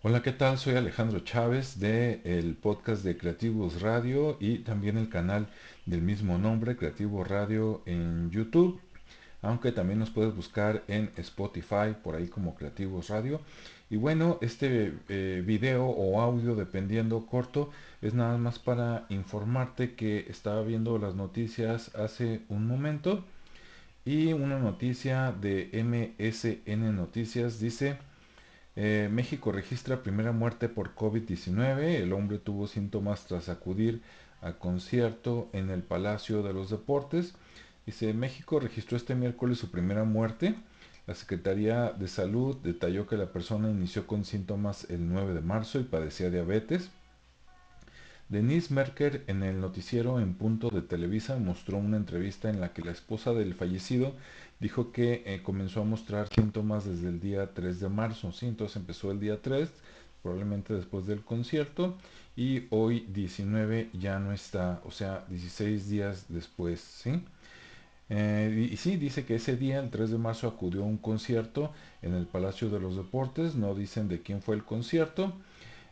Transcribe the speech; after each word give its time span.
Hola, 0.00 0.22
¿qué 0.22 0.30
tal? 0.30 0.58
Soy 0.58 0.76
Alejandro 0.76 1.18
Chávez 1.20 1.80
de 1.80 2.20
el 2.22 2.54
podcast 2.54 3.02
de 3.02 3.18
Creativos 3.18 3.82
Radio 3.82 4.36
y 4.38 4.58
también 4.58 4.96
el 4.96 5.08
canal 5.08 5.48
del 5.86 6.02
mismo 6.02 6.38
nombre, 6.38 6.76
Creativos 6.76 7.26
Radio 7.26 7.82
en 7.84 8.30
YouTube, 8.30 8.80
aunque 9.42 9.72
también 9.72 9.98
nos 9.98 10.10
puedes 10.10 10.36
buscar 10.36 10.84
en 10.86 11.10
Spotify 11.16 11.96
por 12.00 12.14
ahí 12.14 12.28
como 12.28 12.54
Creativos 12.54 13.08
Radio. 13.08 13.40
Y 13.90 13.96
bueno, 13.96 14.38
este 14.40 14.92
eh, 15.08 15.42
video 15.44 15.86
o 15.86 16.20
audio, 16.20 16.54
dependiendo 16.54 17.26
corto, 17.26 17.72
es 18.00 18.14
nada 18.14 18.38
más 18.38 18.60
para 18.60 19.04
informarte 19.08 19.96
que 19.96 20.26
estaba 20.30 20.62
viendo 20.62 20.96
las 20.98 21.16
noticias 21.16 21.92
hace 21.96 22.42
un 22.48 22.68
momento 22.68 23.24
y 24.04 24.32
una 24.32 24.60
noticia 24.60 25.32
de 25.32 25.70
MSN 25.74 26.94
Noticias 26.94 27.58
dice 27.58 27.98
eh, 28.80 29.08
México 29.10 29.50
registra 29.50 30.04
primera 30.04 30.30
muerte 30.30 30.68
por 30.68 30.94
COVID-19. 30.94 31.96
El 31.96 32.12
hombre 32.12 32.38
tuvo 32.38 32.68
síntomas 32.68 33.26
tras 33.26 33.48
acudir 33.48 34.02
a 34.40 34.52
concierto 34.52 35.48
en 35.52 35.70
el 35.70 35.82
Palacio 35.82 36.44
de 36.44 36.52
los 36.52 36.70
Deportes. 36.70 37.34
Dice, 37.86 38.14
México 38.14 38.60
registró 38.60 38.96
este 38.96 39.16
miércoles 39.16 39.58
su 39.58 39.72
primera 39.72 40.04
muerte. 40.04 40.54
La 41.08 41.16
Secretaría 41.16 41.90
de 41.90 42.06
Salud 42.06 42.56
detalló 42.62 43.08
que 43.08 43.16
la 43.16 43.32
persona 43.32 43.68
inició 43.68 44.06
con 44.06 44.24
síntomas 44.24 44.88
el 44.90 45.08
9 45.08 45.34
de 45.34 45.40
marzo 45.40 45.80
y 45.80 45.82
padecía 45.82 46.30
diabetes. 46.30 46.92
Denise 48.28 48.74
Merker 48.74 49.24
en 49.26 49.42
el 49.42 49.58
noticiero 49.58 50.20
en 50.20 50.34
punto 50.34 50.68
de 50.68 50.82
Televisa 50.82 51.38
mostró 51.38 51.78
una 51.78 51.96
entrevista 51.96 52.50
en 52.50 52.60
la 52.60 52.74
que 52.74 52.82
la 52.82 52.90
esposa 52.90 53.32
del 53.32 53.54
fallecido 53.54 54.14
dijo 54.60 54.92
que 54.92 55.22
eh, 55.24 55.40
comenzó 55.42 55.80
a 55.80 55.84
mostrar 55.84 56.28
síntomas 56.28 56.84
desde 56.84 57.08
el 57.08 57.20
día 57.20 57.54
3 57.54 57.80
de 57.80 57.88
marzo, 57.88 58.32
¿sí? 58.32 58.46
Entonces 58.46 58.76
empezó 58.76 59.10
el 59.12 59.18
día 59.18 59.40
3, 59.40 59.70
probablemente 60.22 60.74
después 60.74 61.06
del 61.06 61.22
concierto, 61.22 61.96
y 62.36 62.66
hoy 62.68 63.06
19 63.08 63.88
ya 63.94 64.18
no 64.18 64.32
está, 64.32 64.82
o 64.84 64.90
sea, 64.90 65.24
16 65.28 65.88
días 65.88 66.26
después, 66.28 66.80
¿sí? 66.80 67.22
Eh, 68.10 68.68
y, 68.72 68.76
sí, 68.76 68.96
dice 68.96 69.24
que 69.24 69.36
ese 69.36 69.56
día, 69.56 69.80
el 69.80 69.90
3 69.90 70.10
de 70.10 70.18
marzo, 70.18 70.48
acudió 70.48 70.82
a 70.82 70.86
un 70.86 70.98
concierto 70.98 71.72
en 72.02 72.14
el 72.14 72.26
Palacio 72.26 72.68
de 72.68 72.80
los 72.80 72.96
Deportes, 72.96 73.54
no 73.54 73.74
dicen 73.74 74.08
de 74.08 74.20
quién 74.22 74.42
fue 74.42 74.54
el 74.56 74.64
concierto, 74.64 75.32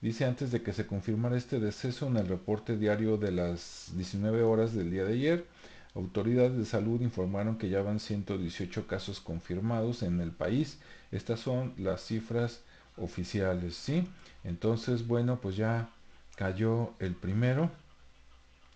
Dice 0.00 0.24
antes 0.24 0.50
de 0.50 0.62
que 0.62 0.72
se 0.72 0.86
confirmara 0.86 1.36
este 1.36 1.60
deceso 1.60 2.06
en 2.06 2.16
el 2.16 2.26
reporte 2.26 2.78
diario 2.78 3.18
de 3.18 3.32
las 3.32 3.92
19 3.94 4.42
horas 4.42 4.74
del 4.74 4.90
día 4.90 5.04
de 5.04 5.12
ayer, 5.12 5.46
autoridades 5.94 6.56
de 6.56 6.64
salud 6.64 7.02
informaron 7.02 7.58
que 7.58 7.68
ya 7.68 7.82
van 7.82 8.00
118 8.00 8.86
casos 8.86 9.20
confirmados 9.20 10.02
en 10.02 10.20
el 10.20 10.30
país. 10.30 10.78
Estas 11.12 11.40
son 11.40 11.74
las 11.76 12.02
cifras 12.02 12.60
oficiales, 12.96 13.76
¿sí? 13.76 14.08
Entonces, 14.42 15.06
bueno, 15.06 15.38
pues 15.40 15.56
ya 15.56 15.90
cayó 16.36 16.94
el 16.98 17.14
primero. 17.14 17.70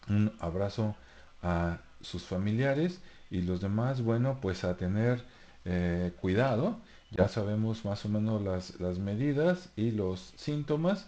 Un 0.09 0.31
abrazo 0.41 0.95
a 1.43 1.79
sus 2.03 2.25
familiares 2.25 3.01
y 3.31 3.41
los 3.41 3.63
demás, 3.63 4.03
bueno, 4.03 4.39
pues 4.43 4.63
a 4.65 4.77
tener 4.77 5.25
eh, 5.65 6.13
cuidado 6.21 6.79
ya 7.17 7.29
sabemos 7.29 7.85
más 7.85 8.05
o 8.05 8.09
menos 8.09 8.43
las, 8.43 8.81
las 8.81 8.99
medidas 8.99 9.71
y 9.77 9.93
los 9.93 10.33
síntomas. 10.37 11.07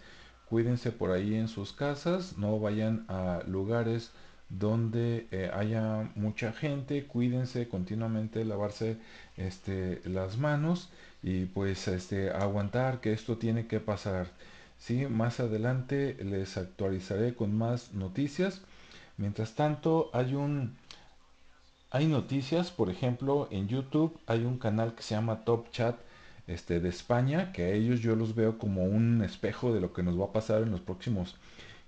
Cuídense 0.48 0.92
por 0.92 1.10
ahí 1.10 1.34
en 1.34 1.48
sus 1.48 1.72
casas, 1.72 2.38
no 2.38 2.60
vayan 2.60 3.04
a 3.08 3.42
lugares 3.48 4.12
donde 4.48 5.26
eh, 5.32 5.50
haya 5.52 6.08
mucha 6.14 6.52
gente, 6.52 7.04
cuídense 7.06 7.68
continuamente, 7.68 8.44
lavarse 8.44 8.98
este, 9.36 10.00
las 10.04 10.38
manos 10.38 10.90
y 11.24 11.46
pues 11.46 11.88
este, 11.88 12.30
aguantar 12.30 13.00
que 13.00 13.12
esto 13.12 13.38
tiene 13.38 13.66
que 13.66 13.80
pasar. 13.80 14.28
¿sí? 14.78 15.06
Más 15.06 15.40
adelante 15.40 16.16
les 16.22 16.56
actualizaré 16.56 17.34
con 17.34 17.56
más 17.56 17.92
noticias. 17.92 18.62
Mientras 19.16 19.54
tanto, 19.54 20.10
hay 20.12 20.34
un 20.34 20.76
hay 21.90 22.06
noticias, 22.06 22.70
por 22.70 22.90
ejemplo, 22.90 23.48
en 23.50 23.68
YouTube 23.68 24.18
hay 24.26 24.44
un 24.44 24.58
canal 24.58 24.94
que 24.94 25.02
se 25.02 25.14
llama 25.14 25.44
Top 25.44 25.70
Chat 25.70 25.96
este, 26.46 26.80
de 26.80 26.88
España, 26.88 27.52
que 27.52 27.64
a 27.64 27.70
ellos 27.70 28.00
yo 28.00 28.16
los 28.16 28.34
veo 28.34 28.58
como 28.58 28.84
un 28.84 29.22
espejo 29.22 29.72
de 29.72 29.80
lo 29.80 29.92
que 29.92 30.02
nos 30.02 30.18
va 30.18 30.26
a 30.26 30.32
pasar 30.32 30.62
en 30.62 30.70
los 30.70 30.80
próximos 30.80 31.36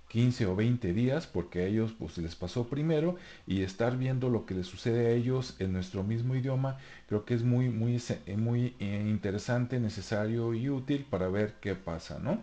15 0.09 0.47
o 0.47 0.55
20 0.55 0.93
días, 0.93 1.27
porque 1.27 1.59
a 1.59 1.65
ellos 1.67 1.93
pues 1.97 2.17
les 2.17 2.35
pasó 2.35 2.67
primero 2.67 3.15
y 3.45 3.61
estar 3.61 3.97
viendo 3.97 4.29
lo 4.29 4.45
que 4.45 4.55
les 4.55 4.67
sucede 4.67 5.07
a 5.07 5.11
ellos 5.11 5.55
en 5.59 5.73
nuestro 5.73 6.03
mismo 6.03 6.35
idioma, 6.35 6.77
creo 7.07 7.25
que 7.25 7.35
es 7.35 7.43
muy, 7.43 7.69
muy, 7.69 8.01
muy 8.37 8.75
eh, 8.79 9.05
interesante, 9.07 9.79
necesario 9.79 10.53
y 10.53 10.69
útil 10.69 11.05
para 11.09 11.27
ver 11.29 11.55
qué 11.61 11.75
pasa, 11.75 12.19
¿no? 12.19 12.41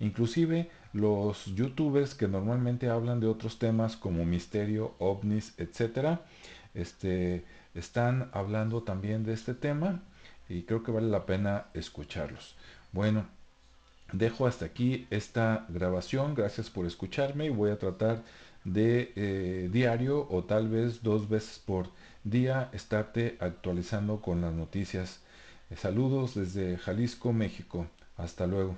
Inclusive 0.00 0.70
los 0.92 1.46
youtubers 1.54 2.14
que 2.14 2.28
normalmente 2.28 2.88
hablan 2.88 3.20
de 3.20 3.26
otros 3.26 3.58
temas 3.58 3.96
como 3.96 4.24
misterio, 4.24 4.94
ovnis, 4.98 5.54
etcétera, 5.58 6.22
este, 6.74 7.44
están 7.74 8.30
hablando 8.32 8.82
también 8.82 9.24
de 9.24 9.32
este 9.32 9.54
tema 9.54 10.02
y 10.48 10.62
creo 10.62 10.82
que 10.82 10.92
vale 10.92 11.08
la 11.08 11.26
pena 11.26 11.66
escucharlos. 11.74 12.56
Bueno, 12.92 13.26
dejo 14.12 14.46
hasta 14.46 14.66
aquí 14.66 15.06
esta 15.10 15.66
grabación. 15.68 16.34
Gracias 16.34 16.70
por 16.70 16.86
escucharme 16.86 17.46
y 17.46 17.50
voy 17.50 17.70
a 17.70 17.78
tratar 17.78 18.22
de 18.64 19.12
eh, 19.16 19.68
diario 19.72 20.26
o 20.30 20.44
tal 20.44 20.68
vez 20.68 21.02
dos 21.02 21.28
veces 21.28 21.58
por 21.58 21.90
día 22.24 22.70
estarte 22.72 23.36
actualizando 23.40 24.20
con 24.20 24.40
las 24.40 24.52
noticias. 24.54 25.20
saludos 25.76 26.34
desde 26.34 26.78
Jalisco, 26.78 27.32
México. 27.32 27.86
Hasta 28.16 28.46
luego. 28.46 28.76